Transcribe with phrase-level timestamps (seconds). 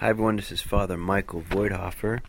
[0.00, 2.20] Hi everyone, this is Father Michael Voithofer,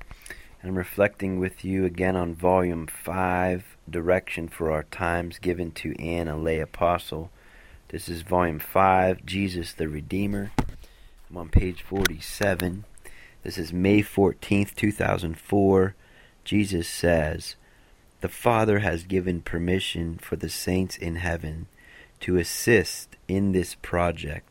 [0.60, 5.94] and I'm reflecting with you again on Volume 5, Direction for Our Times, given to
[6.02, 7.30] Anne, a lay apostle.
[7.90, 10.52] This is Volume 5, Jesus the Redeemer.
[11.30, 12.86] I'm on page 47.
[13.44, 15.94] This is May 14th, 2004.
[16.44, 17.56] Jesus says,
[18.22, 21.68] The Father has given permission for the saints in heaven
[22.22, 24.49] to assist in this project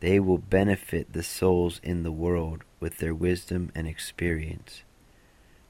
[0.00, 4.82] they will benefit the souls in the world with their wisdom and experience.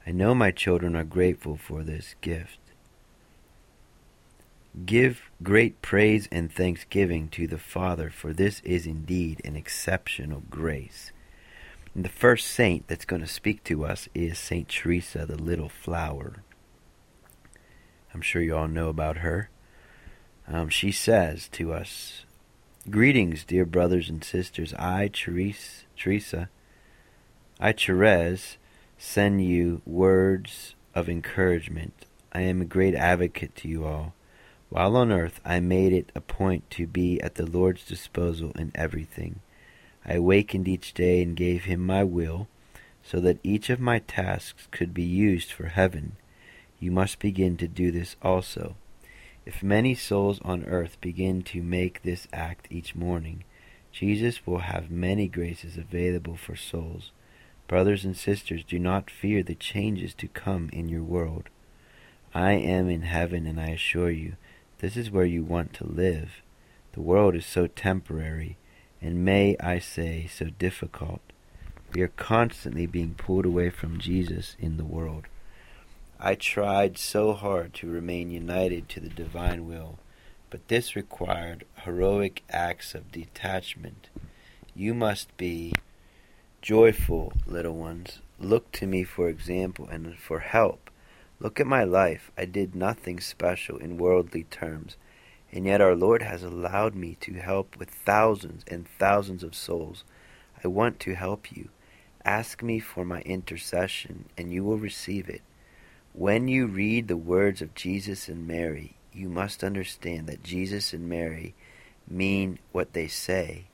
[0.05, 2.59] I know my children are grateful for this gift.
[4.85, 11.11] Give great praise and thanksgiving to the Father, for this is indeed an exceptional grace.
[11.95, 15.69] And the first saint that's going to speak to us is Saint Teresa, the Little
[15.69, 16.43] Flower.
[18.13, 19.49] I'm sure you all know about her.
[20.47, 22.25] Um, she says to us,
[22.89, 24.73] Greetings, dear brothers and sisters.
[24.75, 26.49] I, Teresa,
[27.59, 28.57] I, Therese,
[28.97, 32.05] send you words of encouragement.
[32.31, 34.13] I am a great advocate to you all.
[34.69, 38.71] While on earth, I made it a point to be at the Lord's disposal in
[38.73, 39.41] everything.
[40.05, 42.47] I awakened each day and gave him my will,
[43.03, 46.13] so that each of my tasks could be used for heaven.
[46.79, 48.77] You must begin to do this also.
[49.49, 53.45] If many souls on earth begin to make this act each morning,
[53.91, 57.11] Jesus will have many graces available for souls.
[57.67, 61.49] Brothers and sisters, do not fear the changes to come in your world.
[62.31, 64.33] I am in heaven, and I assure you,
[64.77, 66.43] this is where you want to live.
[66.91, 68.57] The world is so temporary,
[69.01, 71.21] and may I say, so difficult.
[71.95, 75.25] We are constantly being pulled away from Jesus in the world.
[76.21, 79.99] I tried so hard to remain united to the divine will,
[80.49, 84.09] but this required heroic acts of detachment.
[84.75, 85.71] You must be
[86.61, 88.19] joyful, little ones.
[88.37, 90.89] Look to me for example and for help.
[91.39, 92.31] Look at my life.
[92.37, 94.97] I did nothing special in worldly terms,
[95.53, 100.03] and yet our Lord has allowed me to help with thousands and thousands of souls.
[100.61, 101.69] I want to help you.
[102.25, 105.43] Ask me for my intercession, and you will receive it.
[106.19, 111.07] When you read the words of Jesus and Mary, you must understand that Jesus and
[111.07, 111.55] Mary
[112.09, 113.67] mean what they say.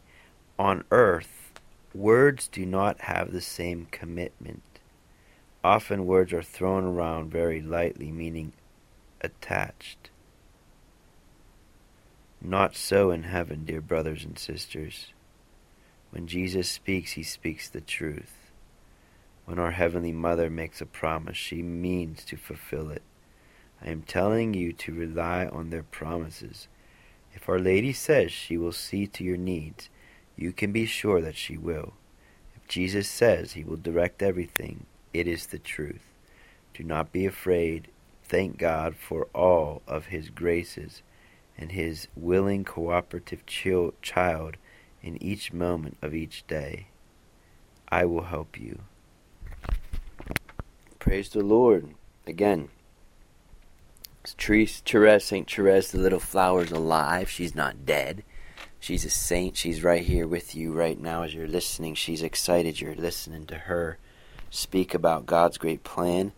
[0.59, 1.53] On earth,
[1.91, 4.61] words do not have the same commitment.
[5.63, 8.53] Often words are thrown around very lightly, meaning
[9.21, 10.11] attached.
[12.39, 15.07] Not so in heaven, dear brothers and sisters.
[16.11, 18.44] When Jesus speaks, he speaks the truth.
[19.45, 23.03] When our Heavenly Mother makes a promise, she means to fulfill it.
[23.79, 26.67] I am telling you to rely on their promises.
[27.33, 29.89] If Our Lady says she will see to your needs,
[30.35, 31.93] you can be sure that she will.
[32.55, 36.01] If Jesus says he will direct everything, it is the truth.
[36.73, 37.89] Do not be afraid.
[38.23, 41.03] Thank God for all of his graces
[41.57, 44.57] and his willing cooperative child
[45.03, 46.87] in each moment of each day.
[47.89, 48.79] I will help you.
[51.05, 51.93] Praise the Lord.
[52.25, 52.69] Again,
[54.23, 55.47] Therese, Therese, St.
[55.47, 57.29] Therese, the little flower's alive.
[57.29, 58.23] She's not dead.
[58.79, 59.55] She's a saint.
[59.55, 61.93] She's right here with you right now as you're listening.
[61.93, 63.99] She's excited you're listening to her
[64.49, 66.31] speak about God's great plan.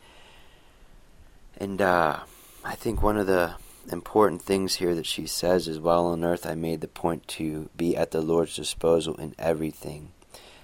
[1.58, 2.20] And uh,
[2.66, 3.54] I think one of the
[3.90, 7.70] important things here that she says is while on earth I made the point to
[7.78, 10.12] be at the Lord's disposal in everything.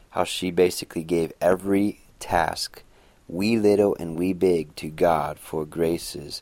[0.09, 2.84] How she basically gave every task
[3.28, 6.41] we little and we big to God for graces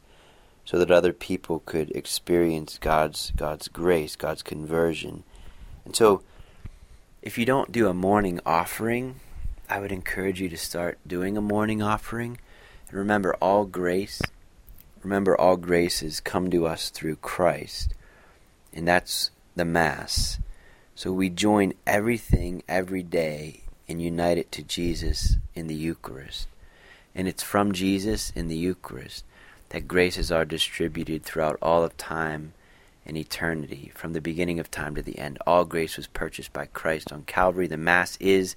[0.65, 5.23] so that other people could experience God's God's grace, God's conversion.
[5.85, 6.23] And so
[7.21, 9.19] if you don't do a morning offering,
[9.69, 12.39] I would encourage you to start doing a morning offering.
[12.89, 14.21] And remember all grace
[15.03, 17.93] remember all graces come to us through Christ.
[18.73, 20.39] And that's the mass.
[20.95, 26.47] So we join everything every day and unite it to Jesus in the Eucharist.
[27.13, 29.25] And it's from Jesus in the Eucharist
[29.69, 32.53] that graces are distributed throughout all of time
[33.05, 35.39] and eternity, from the beginning of time to the end.
[35.47, 37.67] All grace was purchased by Christ on Calvary.
[37.67, 38.55] The Mass is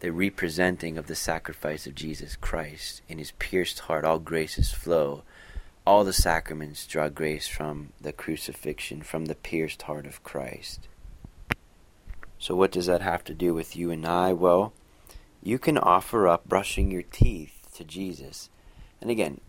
[0.00, 3.02] the representing of the sacrifice of Jesus Christ.
[3.08, 5.22] In his pierced heart, all graces flow.
[5.86, 10.86] All the sacraments draw grace from the crucifixion, from the pierced heart of Christ.
[12.38, 14.32] So, what does that have to do with you and I?
[14.32, 14.72] Well,
[15.42, 18.50] you can offer up brushing your teeth to Jesus.
[19.00, 19.40] And again,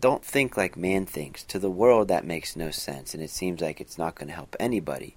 [0.00, 1.42] don't think like man thinks.
[1.44, 4.34] To the world, that makes no sense, and it seems like it's not going to
[4.34, 5.16] help anybody.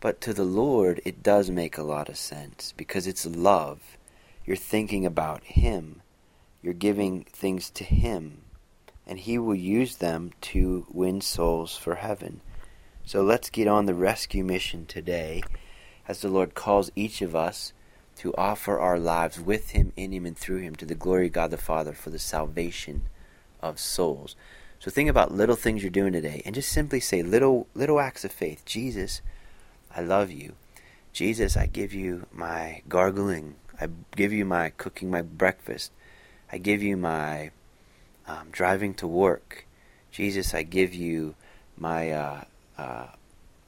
[0.00, 3.98] But to the Lord, it does make a lot of sense because it's love.
[4.44, 6.02] You're thinking about Him,
[6.62, 8.42] you're giving things to Him,
[9.06, 12.40] and He will use them to win souls for heaven.
[13.04, 15.42] So let's get on the rescue mission today
[16.08, 17.72] as the Lord calls each of us
[18.20, 21.32] to offer our lives with Him, in Him, and through Him to the glory of
[21.32, 23.02] God the Father for the salvation
[23.62, 24.36] of souls.
[24.78, 28.24] So think about little things you're doing today and just simply say little little acts
[28.24, 28.64] of faith.
[28.64, 29.22] Jesus,
[29.94, 30.54] I love you.
[31.12, 33.56] Jesus, I give you my gargling.
[33.80, 35.90] I give you my cooking my breakfast.
[36.52, 37.50] I give you my
[38.26, 39.66] um, driving to work.
[40.10, 41.34] Jesus, I give you
[41.76, 42.44] my uh,
[42.76, 43.06] uh,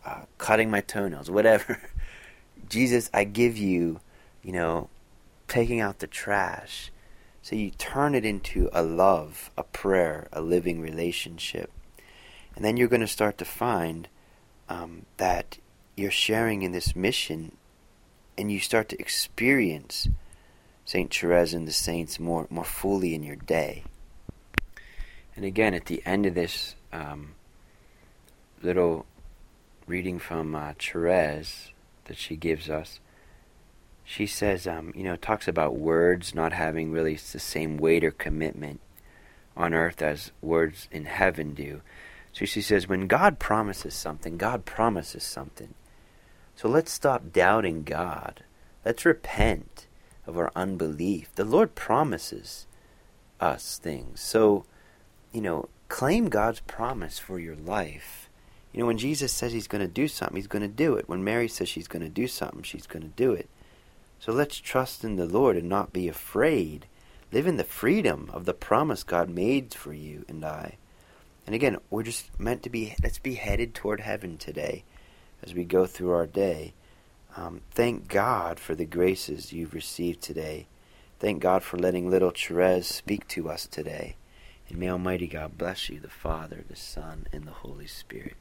[0.04, 1.80] uh, cutting my toenails, whatever.
[2.68, 4.00] Jesus, I give you,
[4.42, 4.88] you know,
[5.48, 6.90] taking out the trash.
[7.42, 11.70] So you turn it into a love, a prayer, a living relationship.
[12.54, 14.08] And then you're going to start to find
[14.68, 15.58] um, that
[15.96, 17.56] you're sharing in this mission
[18.38, 20.08] and you start to experience
[20.84, 21.14] St.
[21.14, 23.84] Therese and the saints more, more fully in your day.
[25.36, 27.34] And again, at the end of this um,
[28.62, 29.06] little
[29.86, 31.70] reading from uh, Therese
[32.04, 33.00] that she gives us,
[34.04, 38.10] she says, um, you know, talks about words not having really the same weight or
[38.10, 38.80] commitment
[39.56, 41.82] on earth as words in heaven do.
[42.32, 45.74] So she says, when God promises something, God promises something.
[46.56, 48.42] So let's stop doubting God.
[48.84, 49.86] Let's repent
[50.26, 51.34] of our unbelief.
[51.34, 52.66] The Lord promises
[53.40, 54.20] us things.
[54.20, 54.64] So,
[55.32, 58.30] you know, claim God's promise for your life.
[58.72, 61.08] You know, when Jesus says he's going to do something, he's going to do it.
[61.08, 63.48] When Mary says she's going to do something, she's going to do it.
[64.22, 66.86] So let's trust in the Lord and not be afraid.
[67.32, 70.76] Live in the freedom of the promise God made for you and I.
[71.44, 74.84] And again, we're just meant to be, let's be headed toward heaven today
[75.42, 76.72] as we go through our day.
[77.36, 80.68] Um, thank God for the graces you've received today.
[81.18, 84.14] Thank God for letting little Therese speak to us today.
[84.68, 88.36] And may Almighty God bless you, the Father, the Son, and the Holy Spirit.